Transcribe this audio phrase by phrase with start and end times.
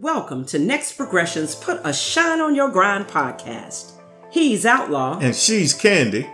[0.00, 3.94] Welcome to Next Progression's Put a Shine on Your Grind podcast.
[4.30, 5.18] He's Outlaw.
[5.18, 6.24] And she's Candy.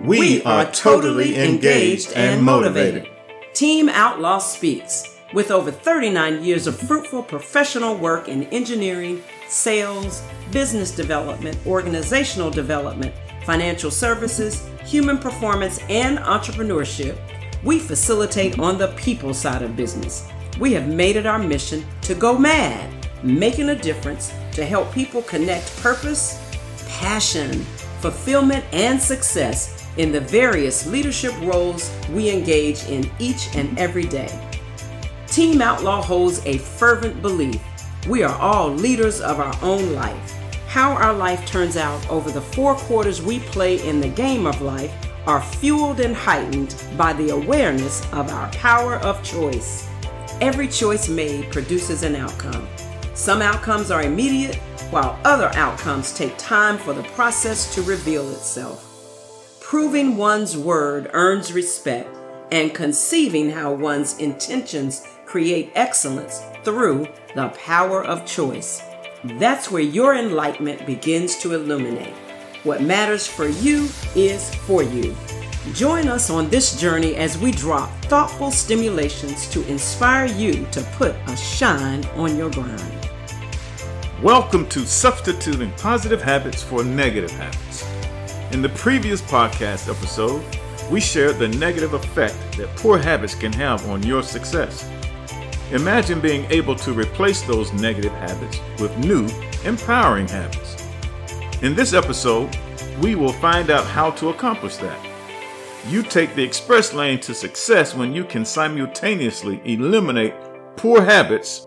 [0.00, 3.06] We, we are, are, totally engaged and motivated.
[3.52, 5.18] Team Outlaw Speaks.
[5.34, 13.14] With over 39 years of fruitful professional work in engineering, sales, business development, organizational development,
[13.44, 17.18] financial services, human performance, and entrepreneurship,
[17.62, 20.26] we facilitate on the people side of business.
[20.58, 22.93] We have made it our mission to go mad,
[23.24, 26.38] making a difference to help people connect purpose,
[26.86, 27.64] passion,
[28.00, 34.28] fulfillment, and success in the various leadership roles we engage in each and every day.
[35.26, 37.60] Team Outlaw holds a fervent belief
[38.08, 40.32] we are all leaders of our own life.
[40.66, 44.60] How our life turns out over the four quarters we play in the game of
[44.60, 44.92] life
[45.26, 49.88] are fueled and heightened by the awareness of our power of choice.
[50.42, 52.68] Every choice made produces an outcome.
[53.14, 54.56] Some outcomes are immediate,
[54.90, 58.90] while other outcomes take time for the process to reveal itself.
[59.60, 62.08] Proving one's word earns respect,
[62.50, 67.06] and conceiving how one's intentions create excellence through
[67.36, 68.82] the power of choice.
[69.22, 72.14] That's where your enlightenment begins to illuminate.
[72.64, 75.14] What matters for you is for you.
[75.72, 81.16] Join us on this journey as we drop thoughtful stimulations to inspire you to put
[81.26, 83.08] a shine on your grind.
[84.22, 87.82] Welcome to Substituting Positive Habits for Negative Habits.
[88.52, 90.44] In the previous podcast episode,
[90.90, 94.88] we shared the negative effect that poor habits can have on your success.
[95.72, 99.26] Imagine being able to replace those negative habits with new,
[99.64, 100.76] empowering habits.
[101.62, 102.54] In this episode,
[103.00, 105.13] we will find out how to accomplish that.
[105.86, 110.32] You take the express lane to success when you can simultaneously eliminate
[110.76, 111.66] poor habits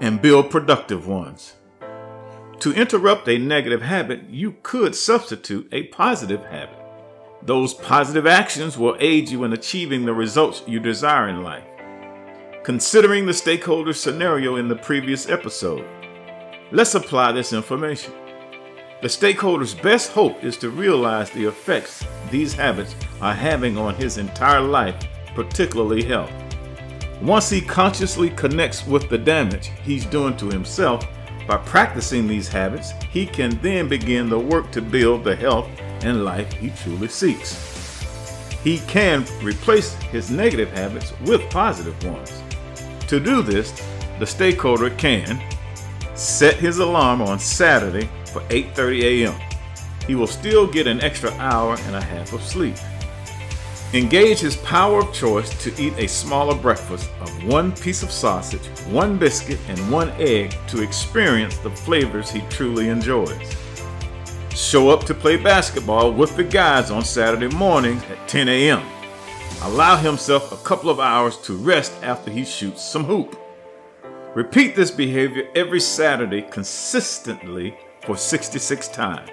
[0.00, 1.56] and build productive ones.
[2.60, 6.78] To interrupt a negative habit, you could substitute a positive habit.
[7.42, 11.64] Those positive actions will aid you in achieving the results you desire in life.
[12.64, 15.86] Considering the stakeholder scenario in the previous episode,
[16.72, 18.14] let's apply this information.
[19.02, 24.18] The stakeholder's best hope is to realize the effects these habits are having on his
[24.18, 24.94] entire life,
[25.34, 26.30] particularly health.
[27.22, 31.06] Once he consciously connects with the damage he's doing to himself
[31.48, 35.66] by practicing these habits, he can then begin the work to build the health
[36.02, 38.04] and life he truly seeks.
[38.62, 42.42] He can replace his negative habits with positive ones.
[43.08, 43.72] To do this,
[44.18, 45.42] the stakeholder can
[46.14, 49.34] set his alarm on Saturday for 8:30 a.m.
[50.06, 52.76] He will still get an extra hour and a half of sleep.
[53.92, 58.66] Engage his power of choice to eat a smaller breakfast of one piece of sausage,
[58.86, 63.56] one biscuit, and one egg to experience the flavors he truly enjoys.
[64.54, 68.82] Show up to play basketball with the guys on Saturday mornings at 10 a.m.
[69.62, 73.36] Allow himself a couple of hours to rest after he shoots some hoop.
[74.34, 79.30] Repeat this behavior every Saturday consistently for 66 times.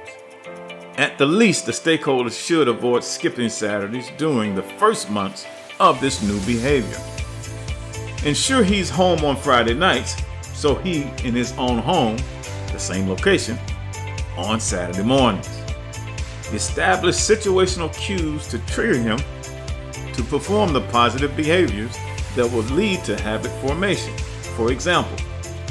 [0.98, 5.46] At the least, the stakeholders should avoid skipping Saturdays during the first months
[5.80, 7.00] of this new behavior.
[8.26, 10.16] Ensure he's home on Friday nights
[10.58, 12.18] so he in his own home,
[12.72, 13.60] the same location,
[14.36, 15.48] on Saturday mornings.
[16.52, 19.20] Establish situational cues to trigger him
[20.14, 21.96] to perform the positive behaviors
[22.36, 24.18] that will lead to habit formation.
[24.56, 25.18] For example,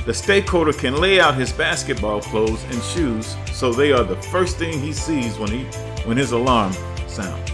[0.06, 4.56] the stakeholder can lay out his basketball clothes and shoes so they are the first
[4.56, 5.64] thing he sees when he
[6.06, 6.72] when his alarm
[7.08, 7.50] sounds.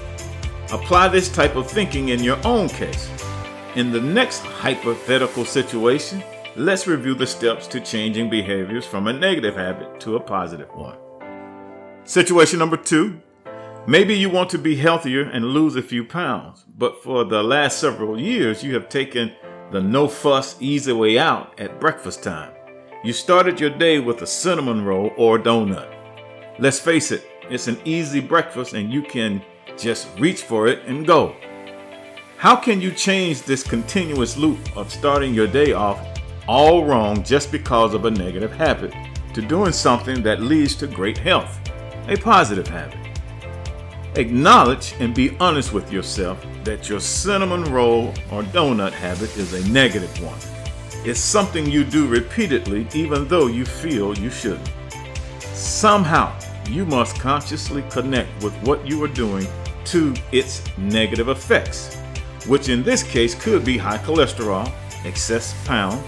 [0.71, 3.11] Apply this type of thinking in your own case.
[3.75, 6.23] In the next hypothetical situation,
[6.55, 10.99] let's review the steps to changing behaviors from a negative habit to a positive one.
[12.05, 13.19] Situation number 2,
[13.85, 17.79] Maybe you want to be healthier and lose a few pounds, but for the last
[17.81, 19.33] several years, you have taken
[19.72, 22.53] the no fuss, easy way out at breakfast time.
[23.03, 25.88] You started your day with a cinnamon roll or donut.
[26.58, 29.43] Let's face it, it's an easy breakfast and you can
[29.79, 31.35] just reach for it and go.
[32.37, 36.06] How can you change this continuous loop of starting your day off
[36.47, 38.93] all wrong just because of a negative habit
[39.32, 41.58] to doing something that leads to great health,
[42.08, 43.01] a positive habit?
[44.17, 49.73] Acknowledge and be honest with yourself that your cinnamon roll or donut habit is a
[49.73, 50.38] negative one.
[51.06, 54.70] It's something you do repeatedly even though you feel you shouldn't.
[55.55, 56.38] Somehow,
[56.69, 59.47] you must consciously connect with what you are doing
[59.87, 61.97] to its negative effects,
[62.47, 64.70] which in this case could be high cholesterol,
[65.06, 66.05] excess pounds,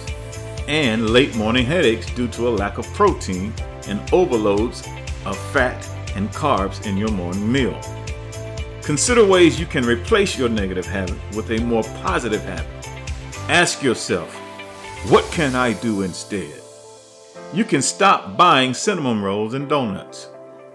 [0.69, 3.53] and late morning headaches due to a lack of protein
[3.89, 4.87] and overloads
[5.25, 5.83] of fat
[6.15, 7.81] and carbs in your morning meal.
[8.83, 12.67] Consider ways you can replace your negative habit with a more positive habit.
[13.49, 14.35] Ask yourself,
[15.11, 16.61] what can I do instead?
[17.53, 20.29] You can stop buying cinnamon rolls and donuts.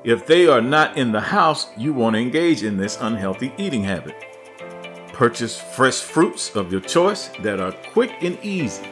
[0.03, 4.15] If they are not in the house, you won't engage in this unhealthy eating habit.
[5.13, 8.87] Purchase fresh fruits of your choice that are quick and easy.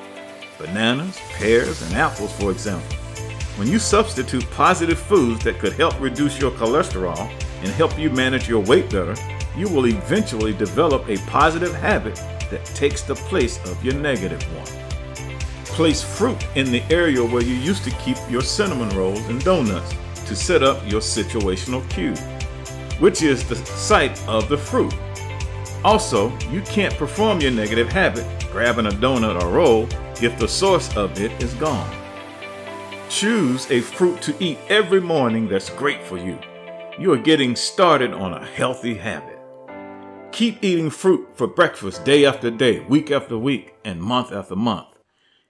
[0.58, 2.98] Bananas, pears, and apples, for example.
[3.58, 7.28] When you substitute positive foods that could help reduce your cholesterol
[7.64, 9.16] and help you manage your weight better,
[9.58, 12.18] you will eventually develop a positive habit
[12.52, 14.68] that takes the place of your negative one.
[15.66, 19.92] Place fruit in the area where you used to keep your cinnamon rolls and donuts
[20.28, 22.14] to set up your situational cue,
[23.00, 24.94] which is the sight of the fruit.
[25.84, 29.88] Also, you can't perform your negative habit, grabbing a donut or roll,
[30.22, 31.97] if the source of it is gone.
[33.10, 36.38] Choose a fruit to eat every morning that's great for you.
[37.00, 39.40] You are getting started on a healthy habit.
[40.34, 45.00] Keep eating fruit for breakfast day after day, week after week, and month after month.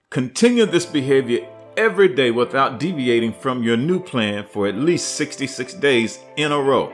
[0.08, 5.74] Continue this behavior every day without deviating from your new plan for at least 66
[5.74, 6.92] days in a row.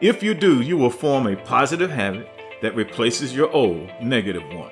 [0.00, 2.28] If you do, you will form a positive habit
[2.62, 4.70] that replaces your old negative one.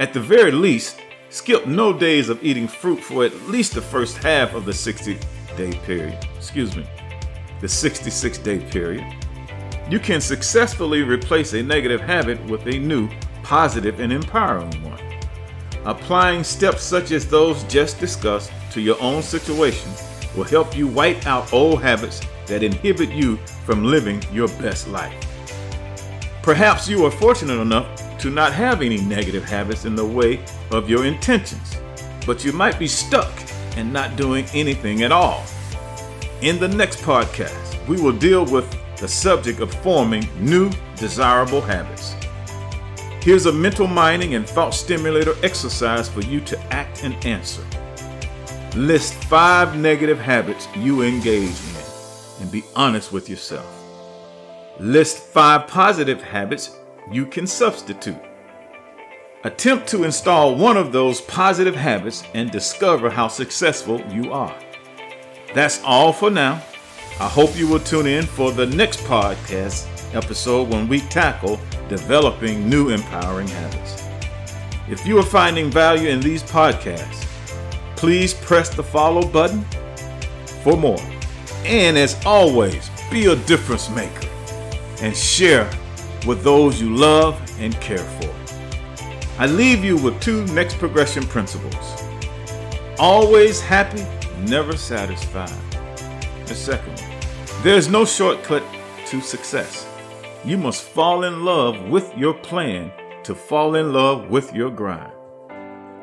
[0.00, 1.00] At the very least,
[1.36, 5.18] Skip no days of eating fruit for at least the first half of the 60
[5.54, 6.18] day period.
[6.34, 6.86] Excuse me,
[7.60, 9.04] the 66 day period.
[9.90, 13.10] You can successfully replace a negative habit with a new,
[13.42, 14.98] positive, and empowering one.
[15.84, 19.92] Applying steps such as those just discussed to your own situation
[20.34, 23.36] will help you wipe out old habits that inhibit you
[23.66, 25.35] from living your best life.
[26.46, 30.88] Perhaps you are fortunate enough to not have any negative habits in the way of
[30.88, 31.76] your intentions,
[32.24, 33.32] but you might be stuck
[33.76, 35.44] and not doing anything at all.
[36.42, 38.64] In the next podcast, we will deal with
[38.96, 42.14] the subject of forming new desirable habits.
[43.20, 47.64] Here's a mental mining and thought stimulator exercise for you to act and answer.
[48.76, 53.75] List five negative habits you engage in and be honest with yourself.
[54.78, 56.76] List five positive habits
[57.10, 58.20] you can substitute.
[59.42, 64.54] Attempt to install one of those positive habits and discover how successful you are.
[65.54, 66.62] That's all for now.
[67.18, 71.58] I hope you will tune in for the next podcast episode when we tackle
[71.88, 74.06] developing new empowering habits.
[74.90, 77.24] If you are finding value in these podcasts,
[77.96, 79.62] please press the follow button
[80.62, 81.00] for more.
[81.64, 84.25] And as always, be a difference maker
[85.00, 85.70] and share
[86.26, 88.34] with those you love and care for.
[89.38, 92.02] I leave you with two next progression principles.
[92.98, 94.04] Always happy,
[94.48, 95.50] never satisfied.
[96.46, 98.62] The second one, there's no shortcut
[99.06, 99.86] to success.
[100.44, 102.92] You must fall in love with your plan
[103.24, 105.12] to fall in love with your grind.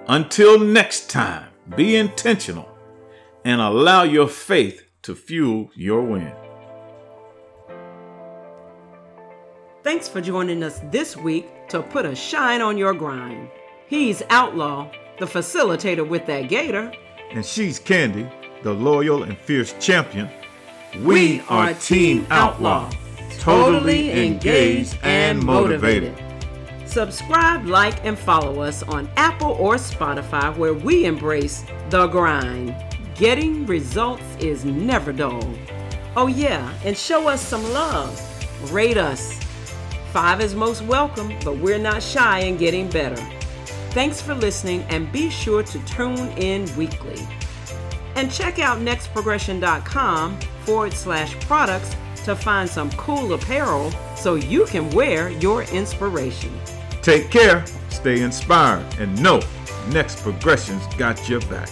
[0.07, 2.69] Until next time, be intentional
[3.45, 6.42] and allow your faith to fuel your win.
[9.83, 13.49] Thanks for joining us this week to put a shine on your grind.
[13.87, 14.89] He's Outlaw,
[15.19, 16.93] the facilitator with that gator.
[17.31, 18.25] And she's Candy,
[18.61, 20.29] the loyal and fierce champion.
[21.01, 22.91] We, are Team Outlaw,
[23.39, 26.15] totally engaged and motivated.
[26.85, 32.73] Subscribe, like, and follow us on Apple or Spotify where we embrace the grind.
[33.15, 35.43] Getting results is never dull.
[36.15, 38.17] Oh, yeah, and show us some love.
[38.71, 39.42] Rate us
[40.13, 43.15] Five is most welcome, but we're not shy in getting better.
[43.95, 47.19] Thanks for listening and be sure to tune in weekly.
[48.15, 54.87] And check out nextprogression.com forward slash products to find some cool apparel so you can
[54.91, 56.51] wear your inspiration.
[57.01, 59.41] Take care, stay inspired, and know
[59.89, 61.71] Next Progression's got your back.